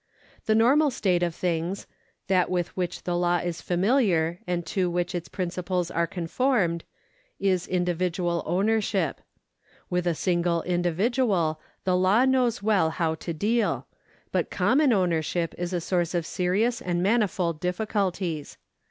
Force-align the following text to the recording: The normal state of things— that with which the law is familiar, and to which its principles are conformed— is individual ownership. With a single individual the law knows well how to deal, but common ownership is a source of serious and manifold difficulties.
The 0.47 0.55
normal 0.55 0.89
state 0.89 1.21
of 1.21 1.35
things— 1.35 1.85
that 2.27 2.49
with 2.49 2.75
which 2.75 3.03
the 3.03 3.15
law 3.15 3.37
is 3.37 3.61
familiar, 3.61 4.39
and 4.47 4.65
to 4.65 4.89
which 4.89 5.13
its 5.13 5.29
principles 5.29 5.91
are 5.91 6.07
conformed— 6.07 6.83
is 7.51 7.67
individual 7.67 8.41
ownership. 8.47 9.21
With 9.91 10.07
a 10.07 10.15
single 10.15 10.63
individual 10.63 11.61
the 11.83 11.95
law 11.95 12.25
knows 12.25 12.63
well 12.63 12.89
how 12.89 13.13
to 13.13 13.31
deal, 13.31 13.85
but 14.31 14.49
common 14.49 14.91
ownership 14.91 15.53
is 15.55 15.71
a 15.71 15.79
source 15.79 16.15
of 16.15 16.25
serious 16.25 16.81
and 16.81 17.03
manifold 17.03 17.59
difficulties. 17.59 18.57